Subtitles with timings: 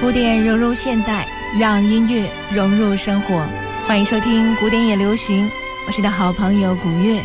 [0.00, 1.28] 古典融入现代，
[1.58, 3.46] 让音乐融入生活。
[3.86, 5.46] 欢迎收听《古典也流行》，
[5.86, 7.22] 我是你的好朋友古月。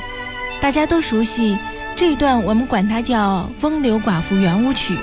[0.59, 1.57] 大家都熟悉
[1.95, 4.93] 这一段，我们管它叫《风流寡妇圆舞曲》，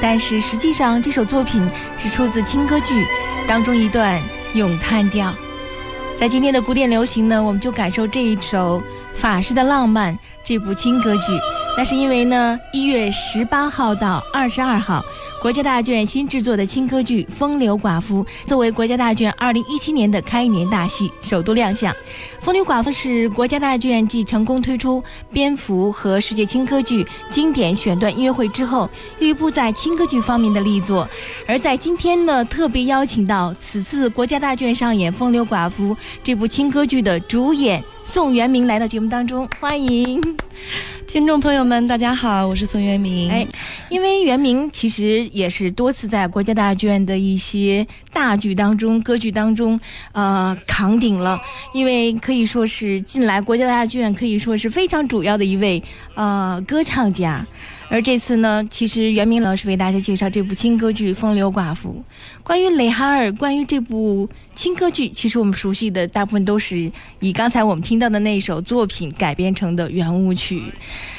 [0.00, 1.68] 但是实际上这首作品
[1.98, 3.04] 是出自轻歌剧
[3.48, 4.22] 当中一段
[4.54, 5.34] 咏叹调。
[6.16, 8.80] 在今天的古典流行呢，我们就感受这一首
[9.12, 11.32] 法式的浪漫这部轻歌剧。
[11.80, 15.02] 那是因为呢，一月十八号到二十二号。
[15.40, 21.90] 国家大剧院新制作的轻歌剧《风流寡妇》作为国家大剧院二零一七年的开年大戏，首度亮相。
[22.38, 25.02] 《风流寡妇》是国家大剧院继成功推出
[25.32, 28.86] 蝙蝠和世界轻歌剧经典选段音乐会之后，
[29.18, 31.08] 又一部在轻歌剧方面的力作。
[31.48, 40.20] 而在今天呢，特别邀请到此次国家大剧院上演《风流寡妇》这部轻歌剧的主演宋元明来到节目当中，欢迎。
[41.06, 43.30] 听众朋友们，大家好，我是宋元明。
[43.30, 43.46] 哎，
[43.88, 49.78] 因为元明其实也是多次在国家大剧院的一些大剧当中、歌剧当中，
[50.10, 51.40] 呃，扛鼎了。
[51.72, 55.80] 因为可以说是近来国家大剧院，可以说是非常主要的一位
[56.16, 57.46] 呃歌唱家。
[57.90, 62.04] 而这次呢，其实袁明老师为大家介绍这部轻歌剧《风流寡妇》。
[62.44, 70.72] 关于蕾哈尔，关于这部轻歌剧，其实我们熟悉的大部分都是以刚才我们听到的那首作品改编成的圆舞曲。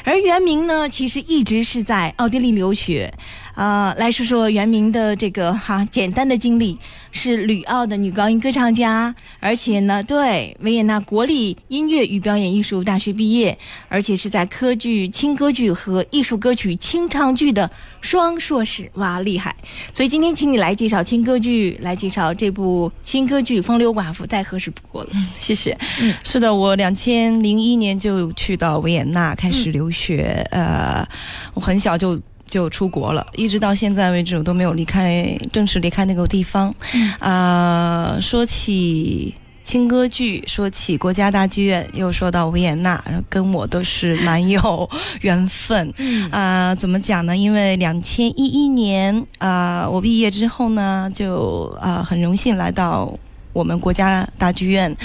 [0.05, 3.13] 而袁明呢，其实一直是在奥地利留学。
[3.55, 6.77] 呃，来说说袁明的这个哈简单的经历，
[7.11, 13.57] 是吕奥的女高音歌唱家，而且呢，对维也纳国立音乐与表演艺术大学毕业，
[13.89, 17.69] 而且是在科剧轻歌剧和艺术歌曲清唱剧的
[17.99, 19.55] 双硕士，哇，厉害！
[19.93, 25.09] 所以今天请你来介绍轻歌剧，来介绍这部轻歌剧《风流寡妇》，再合适不过了。
[25.37, 25.77] 谢谢。
[25.99, 31.05] 嗯，是的，我两千零一年就去到维也纳开始留学，呃，
[31.53, 32.19] 我很小就。
[32.51, 36.71] 就出国了，一直到现在为止我都没有离开正式离开那个地方。
[37.17, 39.33] 啊，说起
[39.63, 44.89] 轻歌剧，说起国家大剧院，又说到维也纳，跟我都是蛮有
[45.21, 45.93] 缘分。
[46.29, 47.35] 啊，怎么讲呢？
[47.35, 53.17] 因为两千一一年啊，我毕业之后呢，就啊很荣幸来到。
[53.53, 54.95] 我们国家大剧院，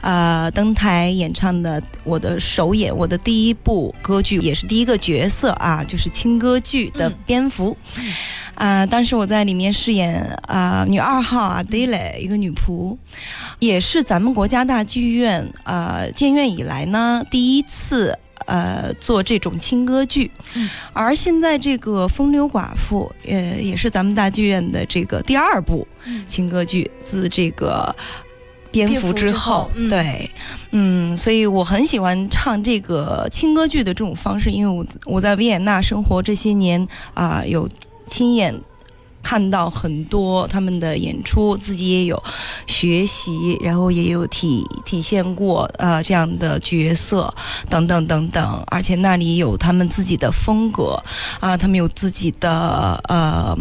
[0.00, 7.76] 啊，登台演唱的我的首演，我的第一部歌剧，也是第一个角色啊，就是轻歌剧的蝙蝠，
[8.54, 12.96] 啊，当时我在里面饰演啊女二号啊 d e l e 一个女仆，
[13.58, 18.18] 也是咱们国家大剧院啊建院以来呢第一次。
[18.46, 20.28] 呃，做这种轻歌剧，
[20.92, 25.86] 而现在这个《风流寡妇》呃，也是咱们大剧院的这个第二部
[26.26, 27.94] 轻歌剧，自这个
[28.70, 30.30] 蝙蝠之后，对，
[30.70, 37.68] 嗯，所以我很喜欢唱这个轻歌剧的这种方式，因为我我在维也纳生活这些年啊，有
[38.06, 38.60] 亲眼。
[39.22, 42.20] 看到很多他们的演出，自己也有
[42.66, 47.32] 学习，然后也有体体现过呃这样的角色
[47.68, 51.00] 等等等等，而且那里有他们自己的风格
[51.38, 53.54] 啊，他们有自己的呃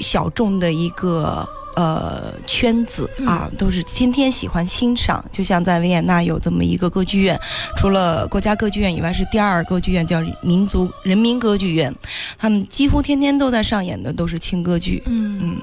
[0.00, 1.48] 小众的一个。
[1.78, 5.24] 呃，圈子啊，都是天天喜欢欣赏。
[5.30, 7.38] 就像在维也纳有这么一个歌剧院，
[7.76, 11.94] 除了国家歌剧院以外，是第二歌剧院，叫民族人民歌剧院。
[12.36, 15.00] 他们几乎天天都在上演的都是轻歌剧。
[15.06, 15.56] 嗯嗯。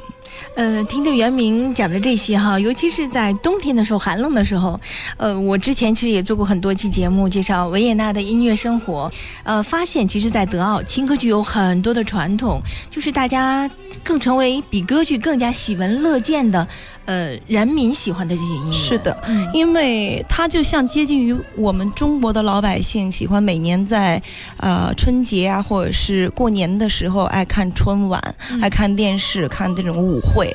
[0.55, 4.79] 呃，听着袁明讲的这些哈，尤其是在冬天的时候，寒冷的时候，
[5.17, 9.11] 呃，我之前其实也做过很多期节目介绍维也纳的音乐生活，
[9.43, 13.69] 呃，发现其实，在德奥轻歌剧有很多的传统，就是大家
[14.03, 16.67] 更成为比歌剧更加喜闻乐见的。
[17.05, 18.73] 呃，人民喜欢的这些音乐。
[18.73, 19.17] 是的，
[19.53, 24.21] 因为它就像接近于我们中国的老百姓喜欢每年在
[24.57, 28.21] 呃春节啊，或者是过年的时候爱看春晚，
[28.61, 30.51] 爱看电视看这种舞会，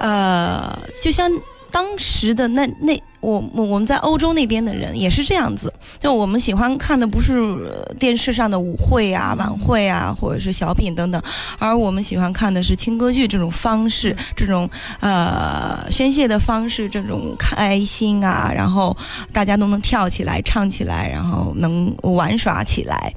[0.00, 1.30] 呃，就像。
[1.70, 11.20] 当时的那那我我我们在欧洲那边的人也是这样子，就我们喜欢看的不是电视上的舞会啊、晚会啊，或者是小品等等，
[11.58, 14.70] 而我们喜欢看的是轻歌剧这种方式，这种
[15.00, 18.96] 呃宣泄的方式，这种开心啊，然后
[19.32, 23.12] 大家都能跳起来、唱起来，然后能玩耍起来，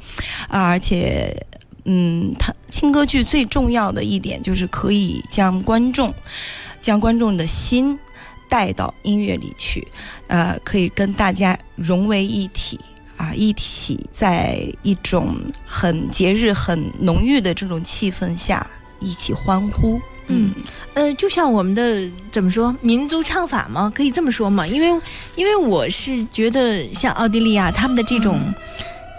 [0.50, 1.46] 啊，而且
[1.86, 6.12] 嗯，它轻歌剧最重要的一点就是可以将观众
[6.82, 8.00] 将观众的心。
[8.52, 9.88] 带到音乐里去，
[10.28, 12.78] 呃，可以跟大家融为一体
[13.16, 18.68] 啊，一起在一种很节日、很浓郁的这种气氛下
[19.00, 20.02] 一起欢呼。
[20.28, 20.54] 嗯，
[20.96, 23.90] 呃，就像我们的怎么说民族唱法吗？
[23.96, 24.68] 可以这么说吗？
[24.68, 25.02] 因为
[25.38, 28.54] 因为我是觉得像奥地利啊，他们的这种。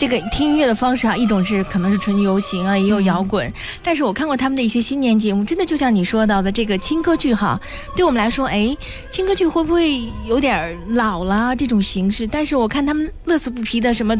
[0.02, 3.52] 这个听音乐的方式啊，一种是可能是纯流行啊，也有摇滚。
[3.84, 7.60] 但是我看过他们的一些新年节目，真的就像你说到的这个轻歌剧哈，
[7.94, 8.76] 对我们来说，哎，
[9.12, 12.26] 轻歌剧会不会有点老了这种形式？
[12.26, 14.12] 但是我看他们乐此不疲的，什么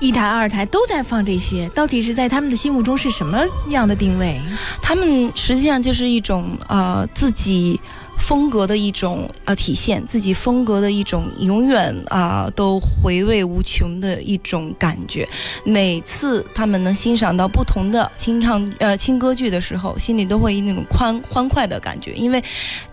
[0.00, 4.40] 一台二台都在放这些，到底是在他们的心目中是什么样的定位？
[4.82, 7.80] 他们实际上就是一种呃自己。
[8.20, 15.28] 风格的一种呃体现，自己风格的一种永远啊都回味无穷的一种感觉。
[15.64, 22.40] 每次他们能欣赏到不同的清唱呃轻歌剧的时候，心里都会那种欢欢快的感觉，因为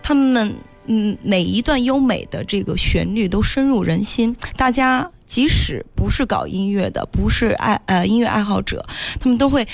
[0.02, 0.52] 他们
[0.86, 4.34] 嗯每一段优美的这个旋律都深入人心。
[4.56, 8.84] 大家即使不是搞音乐的，不是爱呃音乐爱好者，
[9.20, 9.68] 他们都会。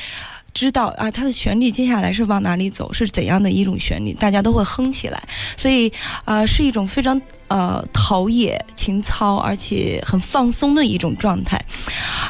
[0.54, 5.20] 知道啊，它的旋律接下来是往哪里走，是怎样的一种旋律，大家都会哼起来，
[5.56, 5.92] 所以
[6.24, 11.60] 啊，是一种非常呃陶冶情操，而且很放松的一种状态。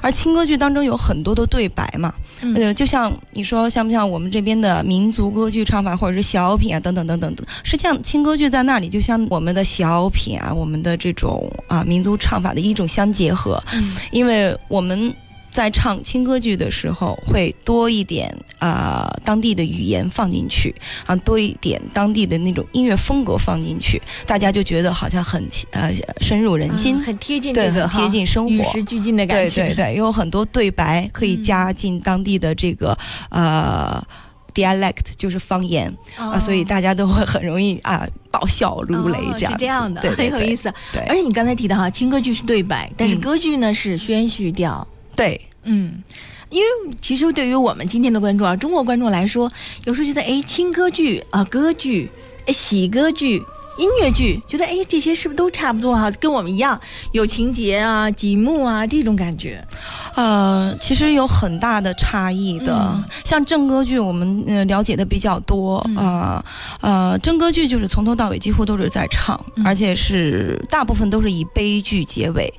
[0.00, 2.14] 而轻歌剧当中有很多的对白嘛，
[2.56, 13.62] 呃，就像你说像不像我们这边的民族歌剧唱法，或者是小品啊，等等等等等，实际上轻歌剧在那里就像我们的小品啊，我们的这种啊民族唱法的一种相结合，
[14.10, 15.14] 因为我们。
[15.54, 20.74] 在唱轻歌剧的时候，会多一点啊当地的语言放进去，
[21.06, 29.62] 啊多一点当地的那种音乐风格放进去，大家就觉得好像很呃深入人心，很贴近这个贴近生活，与时俱进的感觉。
[29.62, 32.98] 对对对，有很多对白可以加进当地的这个
[33.30, 34.04] 呃
[34.52, 39.52] dialect，就是方言啊，所以大家都会很容易啊爆笑如雷这样。
[39.52, 40.68] 是这样的， 很有意思。
[40.92, 44.84] 对，而且你刚才提到哈，轻歌剧是对白，但是歌剧呢是宣叙调。
[45.16, 46.02] 对，嗯，
[46.50, 49.50] 因为其实对于我们今天的观众啊，中国观众来说，
[49.84, 52.10] 有时候觉得哎，轻歌剧啊，歌剧，
[52.46, 53.42] 哎，喜歌剧，
[53.78, 56.10] 音乐剧，觉得哎，这些是不是都差不多哈？
[56.12, 56.80] 跟我们一样，
[57.12, 59.66] 有情节啊，几幕啊，这种感觉。
[60.14, 63.02] 呃，其实有很大的差异的。
[63.24, 66.44] 像正歌剧，我们呃了解的比较多啊，
[66.80, 72.52] 呃，正歌剧就是从头到尾几乎都是在唱，而且是大部分都是以悲剧结尾，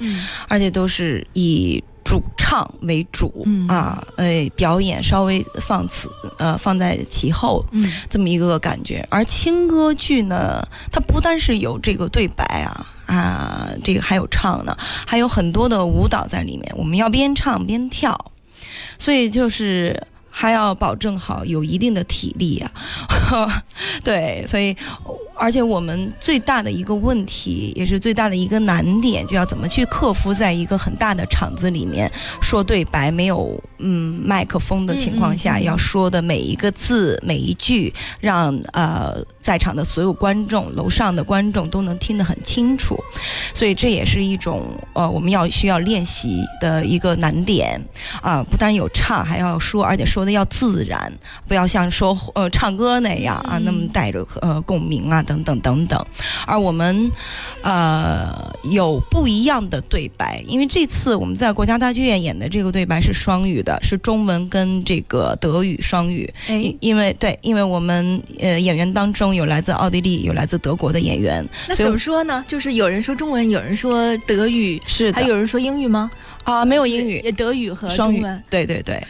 [0.50, 1.82] 而且都是以。
[2.06, 6.08] 主唱为主啊，哎，表演稍微放此
[6.38, 9.06] 呃放在其后，嗯这么一个感觉。
[9.10, 16.72] 而轻歌剧呢，它不单是有这个对白啊啊，这个还有唱呢，还有很多的舞蹈在里面。
[16.78, 18.32] 我们要边唱边跳，
[19.00, 22.72] 所以就是还要保证好有一定的体力啊。
[24.06, 24.78] 对，所以。
[25.38, 32.12] 而且我们最大的一个问题，也是最大的一个难点，就要怎么去克服，在一个很大的场子里面
[32.42, 42.98] 说对白，没有嗯麦克风的情况下，要说的每一个字每一句，让呃在场的所有观众、楼上的观众都能听得很清楚。
[43.54, 44.64] 所以这也是一种
[44.94, 47.80] 呃我们要需要练习的一个难点
[48.22, 48.44] 啊！
[48.44, 51.12] 不但有唱，还要说，而且说的要自然，
[51.48, 55.24] 不要像说呃唱歌那样啊，那么带着呃共鸣啊。
[55.26, 56.06] 等等等等，
[56.46, 57.12] 而我们，
[57.64, 66.32] 呃，有不一样的对白，因为这次我们在国家大剧院演的这个对白是双语的，是中文跟这个德语双语。
[66.48, 71.46] 哎，因为对，因为我们呃演员当中有来自奥地利，有来自德国的演员。
[71.68, 72.46] 那怎么说呢？
[72.48, 76.12] 就是有人说中文，有人说德语，是还有人说英语吗？
[76.44, 78.24] 啊，没有英语，德语和双语。
[78.50, 79.02] 对对对，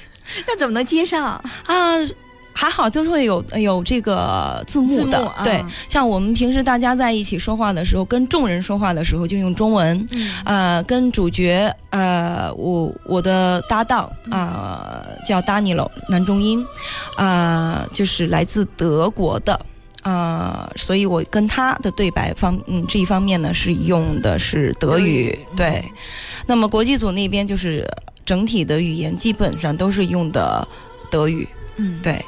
[0.47, 1.43] 那怎么能接上啊？
[2.57, 10.07] 还好都是会有有这个字幕的，对，像我们平时大家在一起说话的时候，跟众人说话的时候就用中文，
[10.45, 16.65] 呃，跟主角呃，我我的搭档啊叫 Daniel 男中音，
[17.17, 19.59] 啊，就是来自德国的
[20.03, 25.83] 啊，所以我跟他的对白方嗯这一方面呢是用的是德语，对，
[26.47, 27.85] 那么国际组那边就是
[28.25, 30.65] 整体的语言基本上都是用的
[31.11, 31.45] 德语，
[31.75, 32.23] 嗯，对。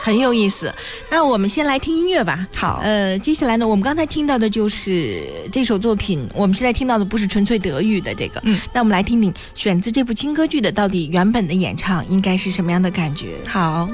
[0.00, 0.72] 很有意思，
[1.10, 2.46] 那我们先来听音乐吧。
[2.54, 6.28] 好，呃，接下来呢，我们刚才听到的就是这首作品。
[6.34, 13.34] 我们现在听到的不是纯粹德语的这个，嗯，那我们来听听选自这部轻歌剧的，到底原本的演唱应该是什么样的感觉？
[13.48, 13.88] 好。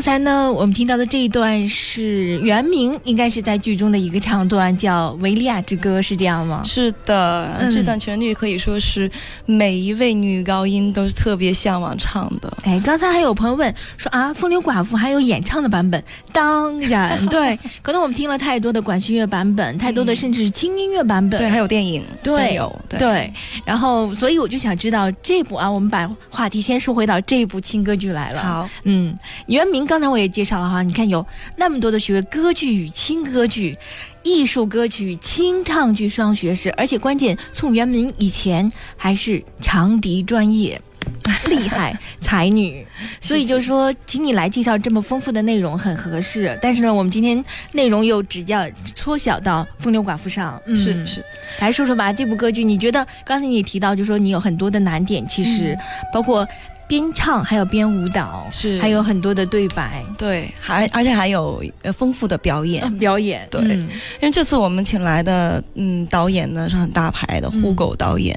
[0.00, 6.62] 刚才呢，我们听到的这一段是原名，应该是在剧中的一个唱段，叫《维利亚之歌》，是这样吗？
[6.64, 9.10] 是的，这段旋律可以说是
[9.44, 12.50] 每一位女高音都是特别向往唱的。
[12.62, 16.02] 哎，刚才还有朋友问说啊，《风流寡妇》还有演唱的版本？
[16.32, 23.30] 当然， 对，可能我们听了太多的管弦乐版本，太多的甚至是轻音乐版本，对，还有电影，对，有对。
[23.66, 28.42] 然后，所以我就想知道这部啊，我们把话题先说回到这部轻歌剧来了。
[28.42, 29.14] 好，嗯，
[29.44, 29.89] 袁明。
[29.90, 33.76] 刚才我也介绍了哈，你看有那么多的学位，歌剧与轻歌剧、
[34.22, 40.80] 艺术歌曲、清唱剧双学士，而且关键宋元明以前还是长笛专业，
[41.50, 42.86] 厉害才女，
[43.20, 46.56] 所以就说请你来介绍这么丰富的内容很合适。
[46.62, 51.24] 但是呢，我们今天内容又只要缩小到《风流寡妇》上，是是，
[51.58, 55.76] 来说说吧，这部歌剧你觉得刚才你提到就说你有很多的难点，其实
[56.14, 56.46] 包括。
[56.90, 58.80] 边唱还有边舞蹈，是。
[58.80, 68.36] 还有很多的对白，对，还而且还有呃丰富的表演， 表演对，因为这次我们请来的嗯导演呢是很大牌的胡狗导演，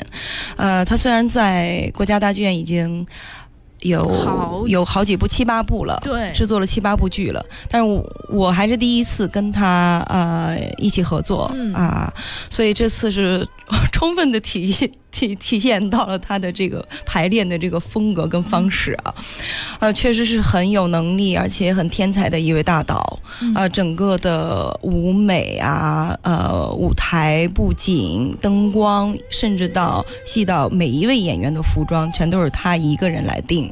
[0.55, 3.03] 呃，他虽然在国家大剧院已经。
[3.81, 12.09] 有有好几部七八部了，对，制作了七八部剧了，但是我我还是第一次跟他呃一起合作啊，
[12.49, 13.45] 所以这次是
[13.91, 19.13] 充分的体现体 体现到了他的这个排练的这个风格跟方式啊，
[19.79, 23.19] 呃，确实是很有能力而且很天才的一位大导
[23.53, 33.71] 啊，整个的舞美啊，呃，舞台布景、灯光，甚至到戏到每一位演员的服装，全都是他一个人来定。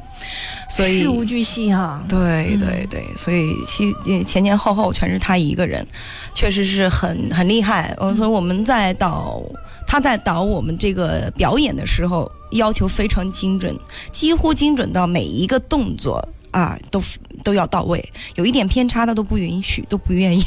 [0.68, 3.92] 所以事无巨细哈，对对对，所以其
[4.24, 5.86] 前前后后全是他一个人，
[6.34, 7.94] 确实是很很厉害。
[8.16, 9.42] 所以我们在导
[9.86, 13.78] 他在导我们这个表演的时候，要求非常精准，
[14.12, 17.02] 几乎精准到每一个动作啊都
[17.44, 18.02] 都要到位，
[18.36, 20.44] 有一点偏差他都不允许，都不愿意。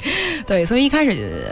[0.46, 1.44] 对，所以一开始。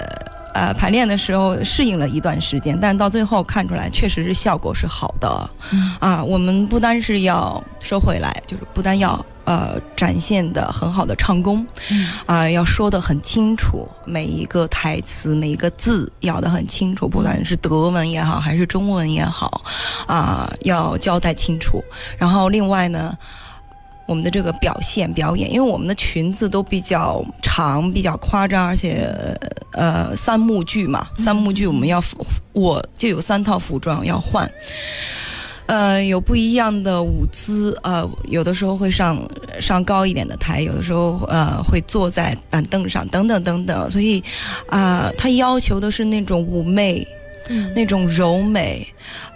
[0.54, 5.50] 呃，排练的时候适应了一段时间，但是到最后看出来，确实是效果是好的。
[5.98, 11.66] 啊，我们不单是要收回来，就是不单要呃展现的很好的唱功，
[12.24, 19.62] 啊，要说的很清楚，每一个台词每一个字要的很清楚，不管是德文也好，还是中文也好，
[20.06, 21.82] 啊，要交代清楚。
[22.16, 23.18] 然后另外呢。
[24.06, 29.08] 我们的这个表现表演，因为我们的裙子都比较长、比较夸张，而且
[29.72, 32.02] 呃三幕剧嘛，三幕剧我们要
[32.52, 34.50] 我就有三套服装要换，
[35.66, 39.18] 呃有不一样的舞姿，呃有的时候会上
[39.60, 44.22] 上高一点的台，有的时候呃会坐在板凳上，等等等等，所以
[44.68, 47.06] 啊，他要求的是那种妩媚。
[47.74, 48.86] 那种柔美，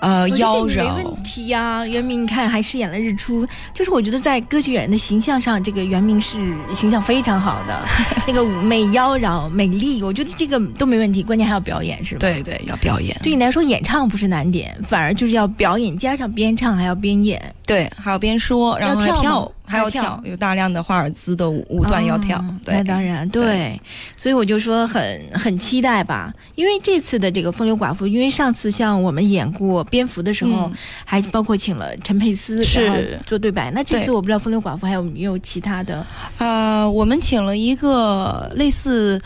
[0.01, 0.77] 呃，妖娆。
[0.77, 6.39] 没问题呀，袁明，你看还饰演了日出，就是我觉得在歌剧演员的形象上，这个袁明是
[6.75, 7.85] 形象非常好的，
[8.27, 12.21] 那个妩媚妖娆、美丽，我觉得这个都没问题，关键还要表演，是吧？
[12.21, 13.19] 对对，要表演。
[13.23, 19.51] 对你来说，演唱不是难点，反而就是要表演，加上边唱还要边演，对，还要边说，然后还跳。
[19.69, 22.43] 还要跳，有大量的华尔兹的舞段要跳。
[22.65, 23.81] 那当然，对，
[24.17, 26.33] 所以我就说很很期待吧。
[26.55, 30.73] 因为这次的这个《风流寡妇》，因为上次像我们演过蝙蝠的时候，
[31.05, 33.71] 还包括请了陈佩斯是做对白。
[33.71, 36.07] 那这次我不知道《风流寡妇》还有没有其他的？
[36.39, 39.21] 呃，我们请了一个类似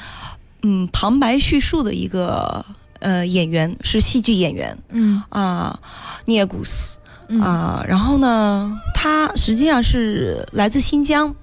[0.62, 2.64] 嗯旁白叙述的一个
[2.98, 4.76] 呃演员，是戏剧演员。
[4.90, 5.78] 嗯啊，
[6.26, 6.98] 聂古斯。
[7.40, 11.34] 啊，然后呢，他实际上是来自新疆。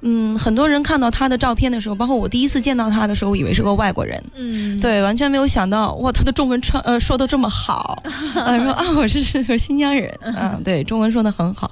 [0.00, 4.22] 嗯，很多人看到他的照片的时候，包括我第一次见到他的时候，我以为是个外国人。
[4.34, 8.02] 嗯，对，完全没有想到，哇，他的中文穿呃说的这么好，
[8.34, 11.70] 啊，说啊我是个新疆人，啊， 对，中文说的很好，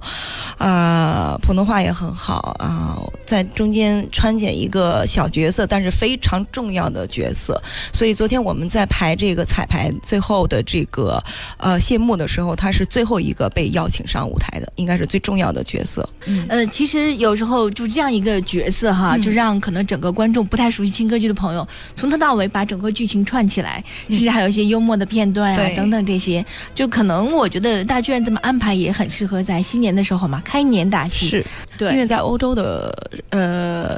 [0.59, 7.61] 啊，普通话也很好啊，在中间穿剪一个小角色，但是非常重要的角色。
[7.93, 11.23] 所以昨天我们在排这个彩排最后的这个
[11.57, 16.07] 呃谢幕的时候，他是最后一个被邀请上舞台的，应该是最重要的角色。
[16.27, 17.94] 嗯，呃，其实有时候就。
[17.95, 31.29] 这样一个角色哈，就让可能整个观众不太熟悉轻歌剧的朋友，从头到尾把整个剧情串起来，甚至还有一些幽默的片段啊等等这些，就可能我觉得大剧院这么安排也很适合在新年的时候嘛，开年大戏。
[31.29, 31.47] 是，
[31.79, 32.93] 对，因为在欧洲的
[33.31, 33.97] 呃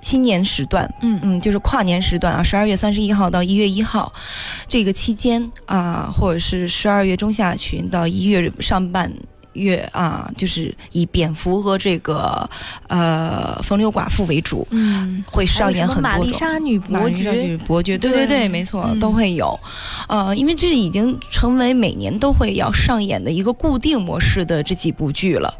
[0.00, 1.20] 新年时段，嗯。
[1.22, 4.12] 嗯，就是跨年时段啊，十二月三十一号到一月一号
[4.66, 9.12] 这个期间啊，或者是十二月中下旬到一月上半。
[9.56, 12.48] 乐啊，就是以蝙蝠和这个
[12.88, 16.18] 呃风流寡妇为主，嗯，会上演很多种。
[16.18, 19.58] 玛丽莎女伯爵，伯爵，对对对，没错，都会有。
[20.08, 25.52] 呃，因为这已经成为每年都会要上演的一个固定模式的这几部剧了。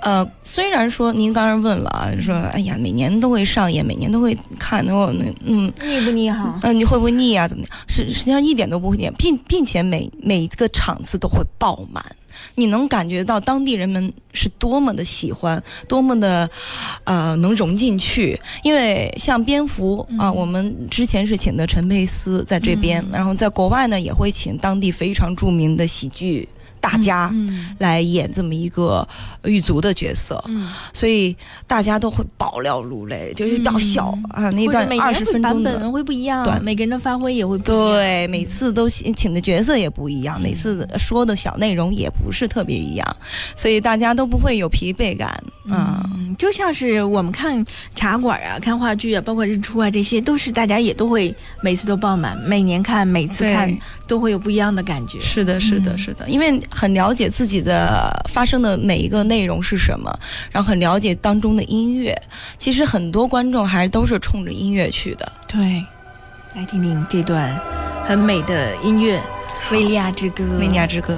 [0.00, 6.58] 呃，虽然说您刚才问了啊，说哎呀，每年都会上演，每年都会看，那我那嗯，腻不腻哈？
[6.62, 7.48] 嗯，你会不会腻啊？
[7.48, 7.72] 怎么样？
[7.88, 12.04] 实实际上一点都不会腻，并并且每每一个场次都会爆满。
[12.54, 16.48] 你能感觉到当地人们是多么的喜欢，多么的，
[17.04, 18.38] 呃，能融进去。
[18.62, 26.48] 因为像蝙蝠啊，我们之前是请的陈佩斯在这边，然后在国外呢也会请当地非常著名的喜剧。
[26.82, 27.32] 大家
[27.78, 29.08] 来演这么一个
[29.44, 30.44] 狱卒的角色，
[30.92, 31.34] 所以
[31.66, 34.02] 大家都会爆料如雷，就是要笑。
[34.30, 34.50] 啊！
[34.50, 37.92] 那段二十分钟的会不一样，对，每个人的发挥也会不一样。
[37.92, 43.16] 对，每次都请的角色也不一样，每次说的小内容也不是特别一样，
[43.54, 45.28] 所以大家都不会有疲惫感
[45.70, 46.04] 啊。
[46.36, 47.64] 就像是我们看
[47.94, 53.72] 茶馆啊、看话剧啊，包括日出啊，这些都是大家也都会每次都爆满，每年看，每次看。
[54.08, 55.18] 都会有不一样的感觉。
[55.20, 60.14] 是的，是的，是的，因为很了解自己的发生的每一个内容是什么，
[60.50, 62.14] 然后很了解当中的音乐。
[62.58, 65.32] 其实很多观众还是都是冲着音乐去的。
[65.48, 65.82] 对，
[66.54, 67.58] 来听听这段
[68.04, 69.18] 很美的音乐，
[69.72, 70.44] 《维利亚之歌》。
[70.58, 71.16] 维利亚之歌。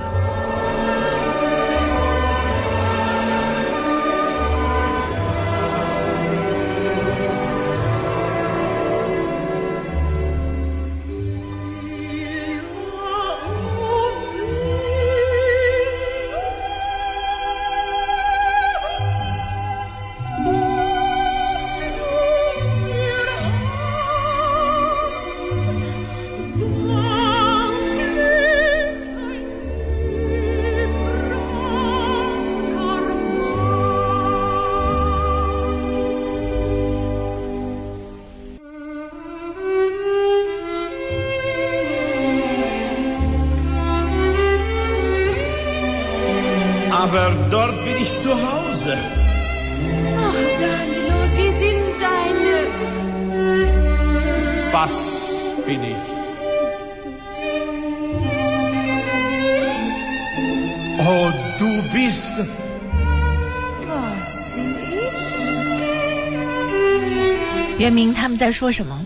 [67.78, 69.06] 袁明他们在说什么？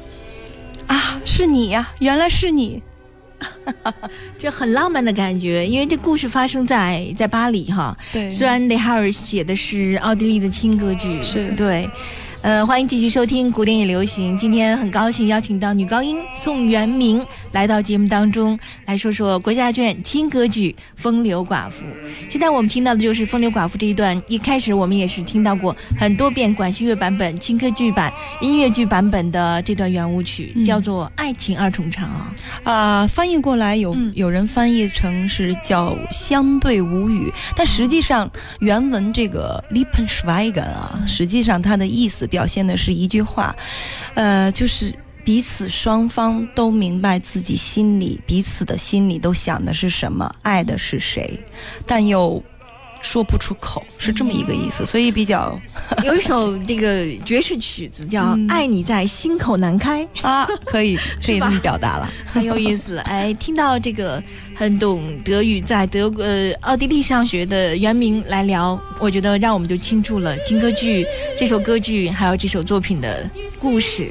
[0.87, 1.91] 啊，是你呀！
[1.99, 2.81] 原来是你，
[4.38, 5.66] 这很浪漫的感觉。
[5.66, 7.96] 因为这故事发生在在巴黎哈。
[8.12, 8.30] 对。
[8.30, 11.88] 虽然雷哈尔写的是奥地利的轻歌剧，是对。
[12.40, 14.38] 呃，欢迎继续收听古典与流行。
[14.38, 21.84] 今天很高兴邀请到女高音宋元明来到节目当中，来说说国家卷轻歌剧《风流寡妇》。
[22.30, 24.22] 现在我们听到的就是《风流寡妇》这一段。
[24.28, 32.32] 一开始我们也是听到过很多遍管弦乐版本、轻歌剧版、音乐剧版本的这段圆舞曲，叫做《爱情二重唱》啊。
[32.62, 42.27] 啊，翻译过来有有人翻译成是叫“相对无语”，但实际上原文这个 “Lippenschweigen” 啊，实际上它的意思。
[42.28, 43.56] 表现的是一句话，
[44.14, 51.38] 呃，就是彼此双方都明白自己心里彼此的心里都想的是什么，爱的是谁，
[51.86, 52.40] 但又
[53.00, 54.84] 说不出口，是这么一个意思。
[54.84, 55.58] 所以比较
[56.04, 62.98] 有一首这个爵士曲子叫《爱你在心口难开》 啊，可以可以这么表达了，很有意思。
[63.06, 64.22] 哎，听到这个
[64.54, 71.06] 很懂德语，在德国呃奥地利上学的袁明来聊，我觉得让我们就倾注了金歌剧。
[71.36, 74.10] 这首歌剧还有这首作品的故事，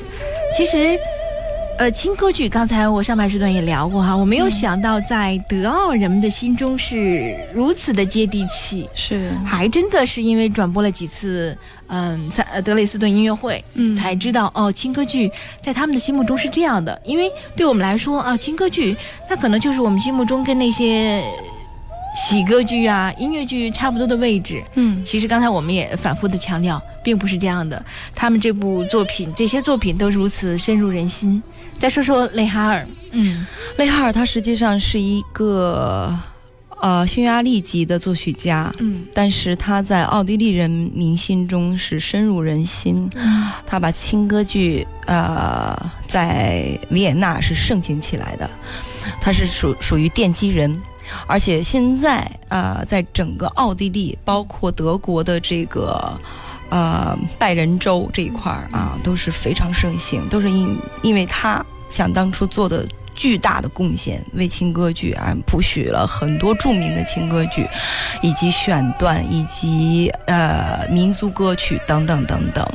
[0.56, 0.98] 其实，
[1.78, 18.98] 呃，轻歌剧刚才我上半时段也聊过哈，我没有想到在德奥人们的心中是如此的接地气，是，还真的是因为转播了几次，嗯，在德累斯顿音乐会，嗯，才知道哦，轻歌剧在他们的心目中是这样的，因为对我们来说啊，轻歌剧
[19.30, 21.24] 那可能就是我们心目中跟那些。
[22.20, 24.64] 喜歌剧啊，音乐剧差不多的位置。
[24.74, 27.86] 嗯，其实刚才我们也反复的强调，并不是这样的。
[28.16, 31.44] 他们这部作品，这些作品都如此深入人心。
[31.80, 33.46] 再说说雷哈尔，嗯，
[33.78, 36.12] 雷哈尔他实际上是一个
[36.82, 43.10] 呃匈牙利籍的作曲家，嗯，但是他在奥地利人民心中是深入人心。
[43.66, 45.76] 他把轻歌剧呃
[46.08, 48.50] 在维也纳是盛行起来的，
[49.22, 50.80] 他是属属于奠基人。
[51.26, 56.20] 而且现在呃，在整个奥地利，包括德国的这个，
[56.70, 67.66] 呃，拜仁州这一块儿啊，都是非常盛行，都是因因为他想当初做的巨大的贡献，为清歌剧啊谱许了很多著名的清歌剧，
[68.22, 72.68] 以及选段，以及呃民族歌曲等等等等，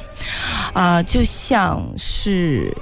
[0.73, 2.75] 啊，就像是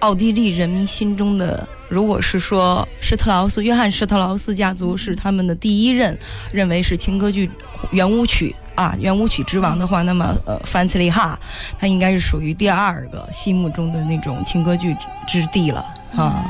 [0.00, 6.18] 奥地利人民心中的，如果是说施特劳斯、约翰施特劳斯家族是他们的第一任，
[6.50, 7.50] 认为是清歌剧
[7.90, 8.56] 圆舞曲。
[8.78, 11.36] 啊，圆舞曲之王的话，那么呃，范茨利哈，
[11.76, 16.44] 他应该是属于第二个心目中的那种轻歌剧之地了啊。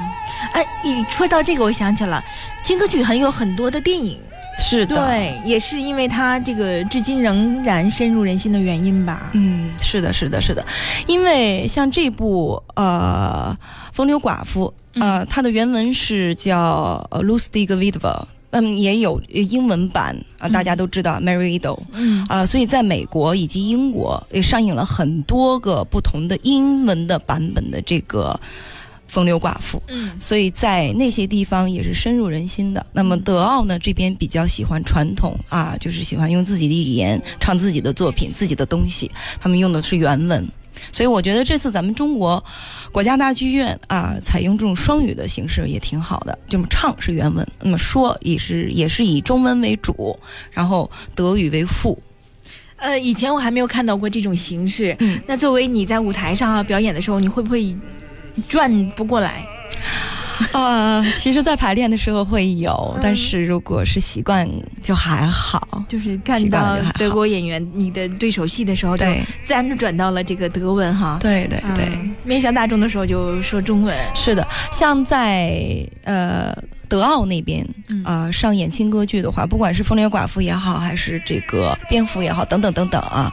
[0.53, 2.23] 哎，你说到这个，我想起了
[2.63, 4.21] 轻歌剧很有很多的电影，
[4.59, 9.31] 是的，对，也是因为它这个至今仍然深入人心的原因吧。
[9.33, 10.63] 嗯，是的，是的，是的，
[11.07, 13.57] 因为像这部呃
[13.95, 18.01] 《风流寡妇》呃，它的原文是叫《Lustig Witwe》。
[18.51, 21.77] 嗯，也有英文版啊，大家都知道《Mary Ido》。
[21.93, 28.39] 嗯啊，所以在美国以及英国也上映了很多个不同的英文的版本的这个
[29.07, 29.79] 《风流寡妇》。
[29.89, 32.85] 嗯，所以在那些地方也是深入人心的。
[32.93, 40.49] 那么德奥呢，这边比较喜欢传统啊，就是喜欢用自己的语言唱自己的作品、自己的东西，他们用的是原文。
[40.93, 42.43] 所以我觉得这次咱们中国
[42.93, 46.39] 国家大剧院啊，采用这种双语的形式也挺好的。
[46.49, 50.19] 这么唱是原文，那么说也是也是以中文为主，
[50.51, 52.01] 然后德语为辅。
[52.77, 54.97] 呃，以前我还没有看到过这种形式。
[55.01, 57.77] 嗯，那作为你在舞台上啊表演的时候，你会不会
[58.49, 59.45] 转不过来？
[60.53, 64.49] 啊， 其实，在排练的时候会有，但是如果是习惯
[64.83, 65.85] 就还好。
[65.89, 69.05] 就是看到德国演员你的对手戏的时候，就
[69.45, 71.19] 自然就转到了这个德文哈。
[71.21, 73.97] 对对对，面向大众的时候就说中文。
[74.15, 76.55] 是的，像在呃
[76.89, 77.67] 德奥那边
[78.05, 83.33] 啊上演轻歌剧的话，不管是《风流寡妇》也好，还是这个《蝙蝠》也好，等等等等啊，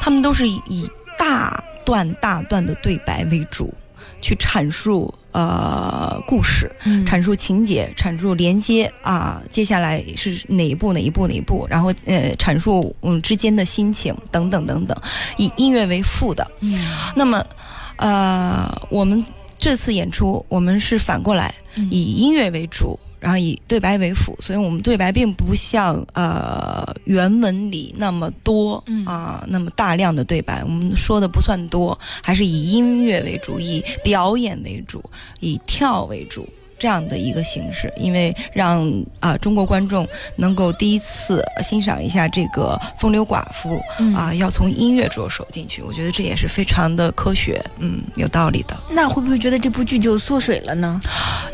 [0.00, 3.72] 他们都是以大段大段的对白为主。
[4.20, 6.70] 去阐述呃故事，
[7.04, 14.96] 阐述情节，阐述连接啊，接下来是哪一步哪一步哪一步，然后呃阐述嗯之间的心情等等等等，
[15.36, 16.50] 以音乐为副的。
[16.60, 16.78] 嗯，
[17.16, 17.44] 那么
[17.96, 19.24] 呃我们
[19.58, 21.54] 这次演出我们是反过来
[21.90, 22.98] 以音乐为主。
[23.22, 35.00] 然后以对白为辅，所以我们对白并不像呃原文里那么多啊，那么大量的对白，我们说的不算多，还是以音乐为主，以表演为主，
[35.38, 36.48] 以跳为主。
[36.82, 43.80] 这样的一个形式，因为让啊中国观众能够第一次欣赏一下这个《风流寡妇》
[44.16, 48.76] 啊，要从音乐着手进去，我觉得这也是非常的科学，嗯，有道理的。
[48.90, 51.00] 那会不会觉得这部剧就缩水了呢？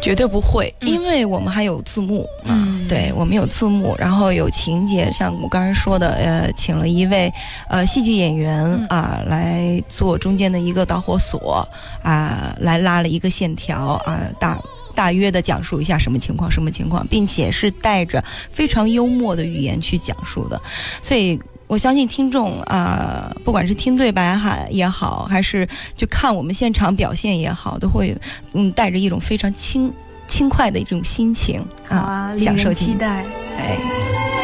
[0.01, 2.57] 绝对不会，因为我们还有字幕啊，
[2.89, 7.31] 对我们有字幕，然后有情节，像我刚才说的，呃，请了一位
[7.69, 11.69] 呃戏剧演员啊来做中间的一个导火索
[12.03, 14.59] 啊，来拉了一个线条啊，大。
[14.99, 20.61] 大约的讲述一下什么情况，什么情况，并且是带着非常幽默的语言去讲述的，
[21.01, 28.13] 所以我相信听众啊，不管是听对白哈也好，还是就看我们现场表现也好，都会
[28.55, 29.93] 嗯带着一种非常轻
[30.27, 33.25] 轻快的一种心情啊，享受期待，
[33.57, 34.38] 哎。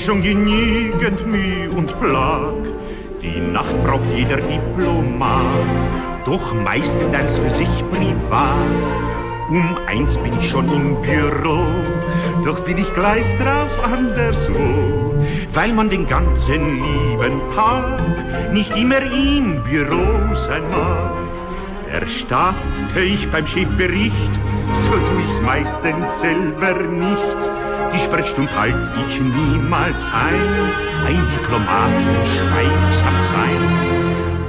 [0.00, 2.54] Schon genügend Mühe und Plag.
[3.20, 5.44] Die Nacht braucht jeder Diplomat,
[6.24, 8.56] doch meistens für sich privat.
[9.50, 11.66] Um eins bin ich schon im Büro,
[12.44, 15.14] doch bin ich gleich drauf anderswo,
[15.52, 21.12] weil man den ganzen lieben Tag nicht immer im Büro sein mag.
[21.92, 24.32] Erstatte ich beim Schiffbericht,
[24.72, 27.49] so tu ich's meistens selber nicht
[27.92, 28.74] die Sprechstunde halt
[29.08, 30.40] ich niemals ein.
[31.06, 33.90] Ein Diplomatenschreibs hab sein.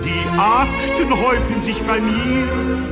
[0.04, 2.48] Die Akten häufen sich bei mir,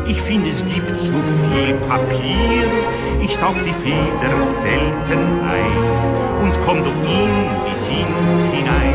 [0.08, 2.68] ich finde es gibt zu viel Papier.
[3.22, 7.30] Ich tauch die Feder selten ein und komm doch in
[7.66, 8.94] die Tinte hinein.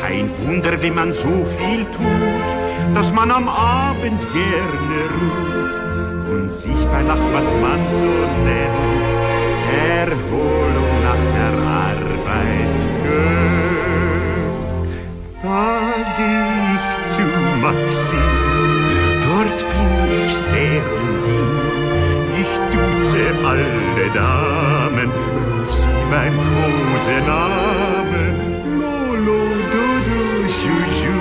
[0.00, 6.84] Kein Wunder, wenn man so viel tut, dass man am Abend gerne ruht und sich
[6.86, 9.15] bei Nacht, was man so nennt,
[9.66, 11.54] Erholung nach der
[11.86, 14.56] Arbeit gönnt.
[15.42, 15.68] Da
[16.16, 17.26] geh ich zu
[17.62, 18.34] Maxim,
[19.24, 19.92] dort bin
[20.26, 21.54] ich sehr intim.
[22.42, 28.34] Ich duze alle Damen, ruf sie beim Kosenamen.
[28.80, 29.40] Lolo,
[29.72, 29.86] du,
[30.64, 31.18] juju,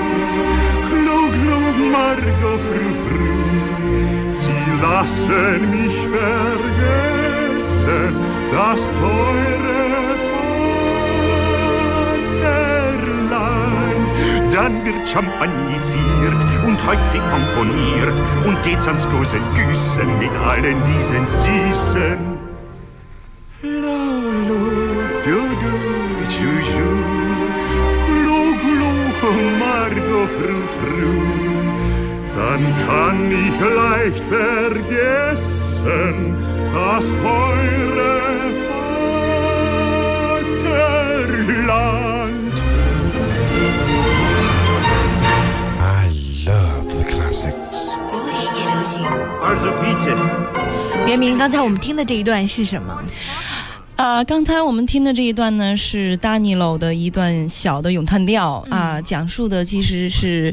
[0.87, 1.59] klo, klo,
[1.93, 3.29] Margot, fru, fru.
[4.33, 7.04] Sie lassen mich vergessen,
[8.51, 10.15] das teure
[12.33, 14.09] Vaterland.
[14.53, 22.17] Dann wird champagnisiert und häufig komponiert und geht's ans große Güssen mit allen diesen Süßen.
[23.61, 24.61] Lolo,
[25.23, 25.75] du, du,
[26.37, 26.89] juju,
[28.05, 28.89] klu, klu,
[29.59, 31.13] Margot, fru, fru.
[32.35, 38.17] Dann kann ich leicht vergessen das teure
[41.37, 42.55] Vaterland.
[45.79, 46.09] I
[46.47, 47.93] love the classics.
[48.09, 49.05] 古典也流行。
[49.43, 50.17] Also bitte.
[51.05, 53.03] 袁明，刚才我们听的这一段是什么？
[53.95, 60.51] 啊、刚才我们听的这一段呢，是 Danilo 的一段小的咏叹调啊、讲述的其实是。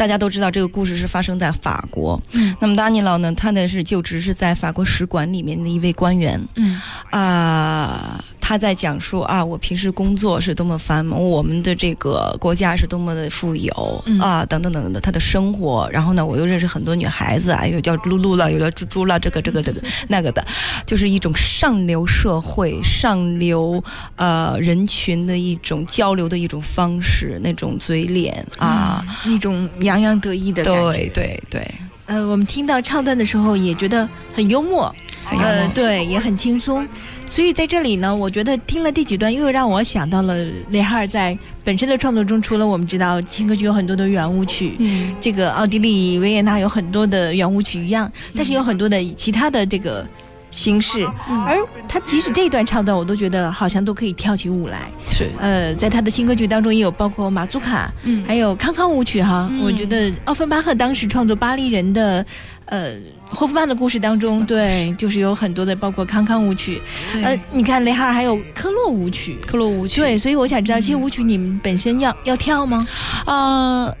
[0.00, 2.56] 大家都知道这个故事是发生在法国，嗯。
[2.58, 6.80] 那么 Danilo 呢，他的是就职是在法国使馆里面的一位官员，嗯。
[7.10, 15.88] 啊、他在讲述啊，我平时工作是多么繁忙，我们的这个国家是多么的富有、嗯啊，等等等等的，他的生活。
[15.92, 20.44] 然后呢，我又认识很多女孩子啊，有叫露露了，有叫猪猪了，这个这个这个 那个的，
[20.84, 23.80] 就是一种上流社会、上流
[24.16, 30.92] 呃人群的一种交流的一种方式，那种嘴脸啊，一种洋洋得意的感觉。
[30.92, 31.74] 对对对，
[32.06, 34.92] 呃，我们听到唱段的时候也觉得很幽默，
[35.24, 36.84] 很幽默呃，对，也很轻松。
[37.30, 40.34] 所以在这里呢，我觉得听了这几段，又让我想到了
[40.70, 45.14] 雷哈尔在本身的创作中，除了我们知道轻歌剧有很多的圆舞曲，嗯。
[45.20, 50.04] 这个奥地利维也纳有很多的圆舞曲一样，但是有很多的其他的这个
[50.50, 51.44] 形式，嗯。
[51.44, 54.88] 而他即使这一段唱段，我都觉得好像都可以跳起舞来。
[55.08, 55.30] 是。
[55.38, 58.24] 呃，在他的新歌剧当中也有包括马祖卡，嗯。
[58.26, 59.46] 还有康康舞曲哈。
[59.52, 59.60] 嗯。
[59.62, 62.26] 我觉得奥芬巴赫当时创作巴黎人的，
[62.70, 62.94] 呃，
[63.28, 66.80] 霍夫曼的故事当中， 对，就是有很多的包括康康舞曲。
[67.14, 69.36] 呃呃，你看雷哈尔还有科洛舞曲。
[69.46, 72.86] 科洛舞曲对，所以我想知道这些舞曲你们本身要要跳吗？
[73.26, 73.94] 呃，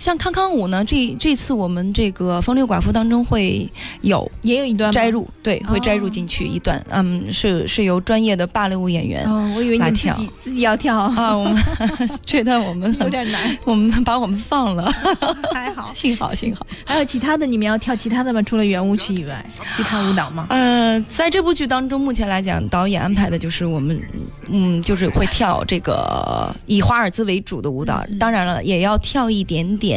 [0.00, 5.10] 像康康舞呢，这这次我们这个《风流寡妇》当中会有也有一段摘。
[5.10, 9.30] 入，对，会摘入哦进去一段，嗯，是是由专业的芭蕾舞演员。
[9.30, 11.62] 哦，我以为你们自来跳己自己要跳，啊，我们
[12.24, 14.90] 这段我们有点难，我们把我们放了，
[15.52, 15.90] 还 好。
[15.92, 16.66] 幸好幸好。
[16.86, 18.40] 还有其他的，你们要跳其他的吗？
[18.40, 19.44] 除了圆舞曲以外，
[19.76, 20.46] 其他舞蹈吗？
[20.48, 24.00] 呃，在这部剧当中，目前来讲，导演安排的就是我们，
[24.48, 29.89] 嗯，就是会跳这个以华尔兹为主的舞蹈，嗯当然了，也要跳一点点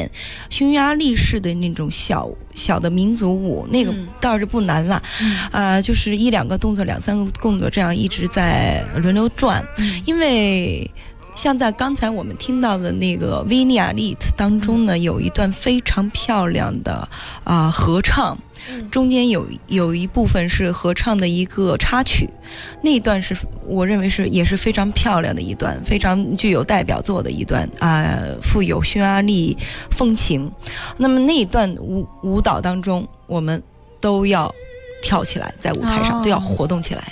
[0.50, 4.08] 匈牙利式的那种小小的民族舞，那个嗯。
[4.22, 5.38] 倒是不难啦，嗯。
[5.52, 10.02] 啊、就是一两个动作，两三个动作，这样一直在轮流转，嗯。
[10.06, 10.90] 因为。
[11.36, 17.10] 像在刚才我们听到的那个《维尼亚利特》当中呢，有一段非常漂亮的
[17.44, 18.53] 啊、合唱，嗯
[18.92, 22.30] 中间有有一部分是合唱的一个插曲，
[22.82, 29.58] 那一段是我认为是也是非常漂亮的一段，非常具有代表作的一段啊、富有匈牙利
[29.92, 30.52] 风情。
[30.98, 33.62] 那么那一段舞舞蹈当中，我们
[34.00, 34.54] 都要
[35.02, 37.04] 跳起来，在舞台上、哦都要活动起来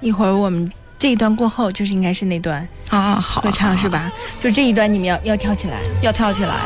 [0.00, 3.16] 一会儿我们这一段过后，就是应该是那段啊！
[3.16, 3.88] 好合唱是？
[3.88, 4.10] 吧？
[4.40, 6.56] 就这一段你们要要跳起来，要跳起来，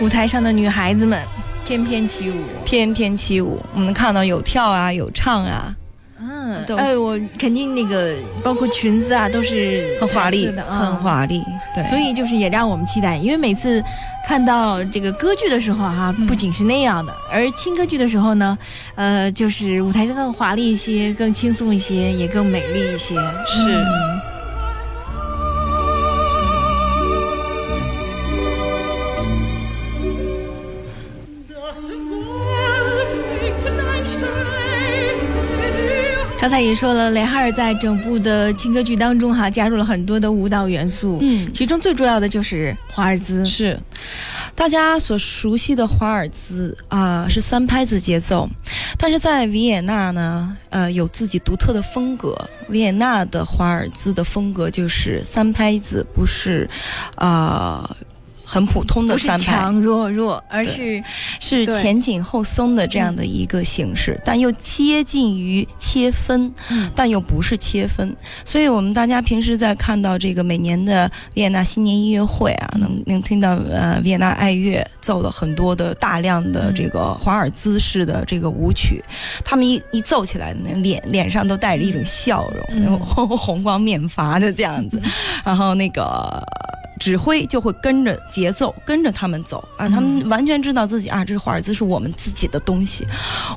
[0.00, 1.20] 舞台上的女孩子们
[1.64, 2.36] 翩翩起舞。
[2.64, 3.60] 翩翩起舞。
[3.74, 5.74] 我们看到有跳啊，有唱啊，
[6.20, 10.96] 嗯，都哎，我肯定那个包括裙子啊，都是很华丽的，很嗯。
[10.98, 11.42] 华丽。
[11.74, 13.82] 对，所以就是也让我们期待，因为每次
[14.26, 18.56] 看到这个歌剧的时候哈、嗯不仅是那样的，而轻歌剧的时候呢，
[18.94, 23.14] 呃，就是舞台上更华丽一些，更轻松一些，也更美丽一些。
[23.46, 24.20] 是嗯
[36.44, 43.46] 刚才也说了，雷哈尔在整部的轻歌剧当中哈加入了很多的舞蹈元素，嗯其中最重要的就是华尔兹。
[43.46, 43.80] 是，
[44.54, 48.46] 大家所熟悉的华尔兹啊、是三拍子节奏，
[48.98, 52.36] 但是在维也纳呢，呃，有自己独特的风格。
[52.68, 56.68] 维也纳的华尔兹的风格就是三拍子，不是，
[57.14, 57.96] 啊、
[58.54, 61.02] 很普通的三拍，强弱弱，而是
[61.40, 66.88] 是前紧后松的这样的一个形式，但又接近于切分，嗯。
[66.94, 68.14] 但又不是切分。
[68.44, 72.80] 所以我们大家平时在看到这个每年的维也纳新年音乐会啊，嗯。
[72.82, 79.02] 能能听到呃维也纳爱乐奏了很多的大量的嗯这个华尔兹式的这个舞曲，
[79.44, 82.84] 他们一一奏起来，那脸脸上都带着一种笑容，嗯。
[82.84, 85.02] 然 后红光面发的这样子，
[85.44, 86.40] 然后那个。
[87.00, 93.06] 指挥就会跟着节奏，跟着他们走啊，他们嗯完全知道自己啊，这是华尔兹是我们自己的东西，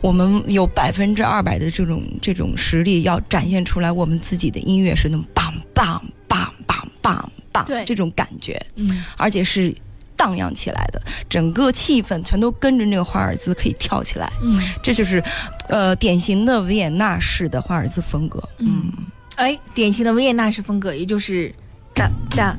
[0.01, 7.85] 我们有百分之二百的这种这种实力要展现出来，我们自己的音乐是那么棒棒棒棒棒棒对。
[7.85, 9.03] 这种感觉，嗯。
[9.17, 9.73] 而且是
[10.15, 14.59] 荡漾起来的，整个气氛全都跟着那个华尔兹可以跳起来，嗯。
[14.81, 15.23] 这就是
[15.69, 18.91] 呃典型的维也纳式的华尔兹风格，嗯。
[19.35, 21.53] 哎，典型的维也纳式风格，也就是
[21.93, 22.57] 哒哒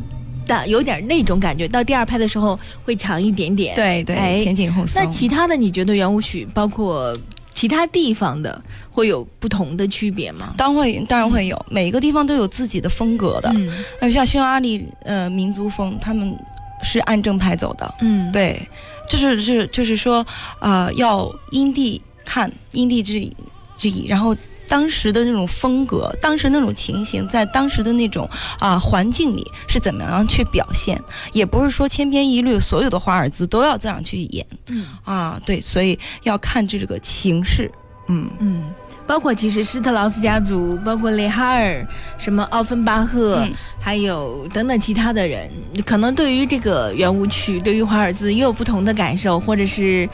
[0.49, 1.69] 哒，有点那种感觉。
[1.69, 5.01] 到第二拍的时候会长一点点。，对对，哎前紧后松。
[5.01, 7.17] 那其他的你觉得圆舞曲包括
[7.53, 10.55] 其他地方的会有不同的区别吗？
[10.57, 13.53] 当会当然会有，每个地方都有自己的风格的。
[13.55, 13.71] 嗯
[14.01, 16.35] 那像匈牙利呃民族风，他们
[16.83, 18.61] 是按正拍走的，嗯，对，
[19.09, 20.27] 就是是就是说，
[20.61, 23.37] 呃，要因地看因地制宜
[23.77, 24.35] 制宜，然后。
[24.69, 31.03] 当时的那种风格，当时那种情形，在当时的那种啊、环境里是怎么样去表现，
[31.33, 34.47] 也不是说千篇一律，所有的华尔兹都要这样去演。
[34.69, 34.87] 嗯。
[35.05, 37.73] 啊，对，所以要看这个形式，
[38.09, 38.65] 嗯，嗯。
[39.09, 41.85] 包括其实施特劳斯家族，包括雷哈尔、
[42.19, 45.51] 什么奥芬巴赫，嗯还有等等其他的人，
[45.87, 50.07] 可能对于这个圆舞曲，对于华尔兹也有不同的感受，或者是，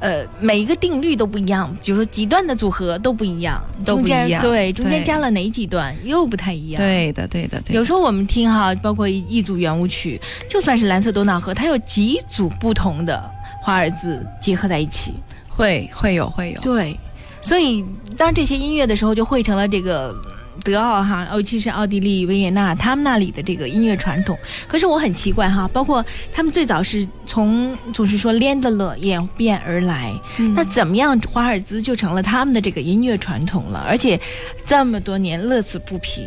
[0.00, 6.82] 呃，每一个定律都不一样，比如说几段的组合都不一样，都不一样对，中间加了哪几段又不太一样。。
[6.82, 7.74] 对的，对的，对的。
[7.74, 13.30] 有时候我们听哈，包括一一组圆舞曲，就算是蓝色多瑙河，它有几组不同的
[13.62, 15.14] 华尔兹结合在一起。
[15.54, 16.98] 会会有会有，对，
[17.42, 17.84] 所以
[18.16, 20.32] 当这些音乐的时候，就汇成了这个嗯
[20.64, 24.38] 德奥哈，尤其是奥地利维也纳他们那里的这个音乐传统。
[24.68, 33.84] 可是我很奇怪哈，包括他们最早是从就是说连德勒演变而来，嗯那怎么样华尔兹就成了他们的这个音乐传统了？
[33.88, 34.20] 而且
[34.64, 36.26] 这么多年乐此不疲。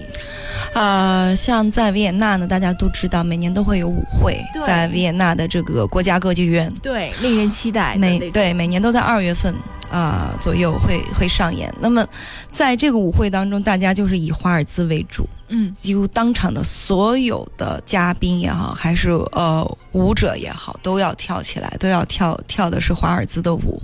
[0.73, 9.53] 呃，像在维也纳呢，大家都知道每年都会有舞会，在维也纳的这个国家歌剧院，对，令人期待每对每年都在二月份
[9.95, 11.73] 啊、左右会会上演。
[11.79, 12.05] 那么
[12.51, 23.81] 在这个舞会当中，大家就是以华尔兹为主，嗯几乎当场的所有的嘉宾也好，还是呃舞者也好，都要跳起来，都要跳跳的是华尔兹的舞，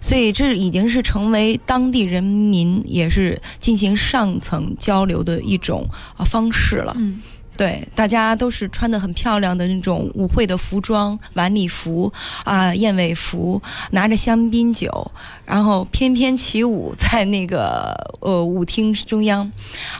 [0.00, 6.94] 所以这已经是成为当地人民也是进行上层交流的一种啊、方式了。
[6.96, 7.20] 嗯
[7.58, 12.12] 对，大家都是穿的很漂亮的那种舞会的服装，晚礼服
[12.44, 15.10] 啊、燕尾服，拿着香槟酒，
[15.44, 19.50] 然后翩翩起舞在那个呃舞厅中央，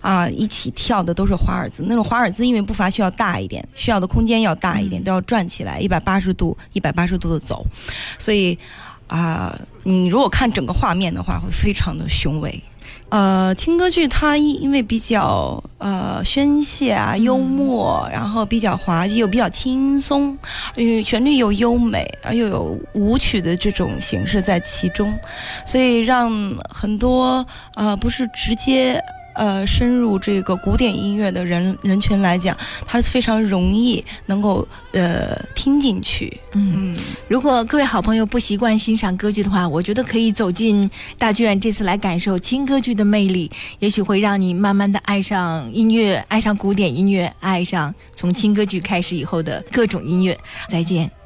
[0.03, 1.83] 啊，一起跳的都是华尔兹。
[1.89, 7.67] 那种华尔兹因为步伐需要大一点，需要的空间要大一点，嗯都要转起来，一百八十度，一百八十度的走，
[8.21, 8.57] 所以
[9.09, 12.63] 啊、你如果看整个画面的话，会非常的雄伟。
[13.11, 20.37] 呃，轻歌剧它因因为比较呃宣泄啊、幽默，然后比较滑稽又比较轻松，
[20.77, 25.19] 呃，旋律又优美，而又有舞曲的这种形式在其中，
[25.65, 26.31] 所以让
[26.69, 29.03] 很多呃不是直接。
[29.39, 36.37] 呃，深入这个古典音乐的人人群来讲，它非常容易能够呃听进去。
[36.53, 36.93] 嗯。
[36.93, 36.97] 嗯，
[37.29, 50.37] 如果各位好朋友不习惯欣赏歌剧的话，我觉得可以走进大剧院，这次来感受轻歌剧的魅力，也许会让你慢慢的爱上音乐，爱上古典音乐，爱上从轻歌剧开始以后的各种音乐。
[50.69, 51.18] 再见。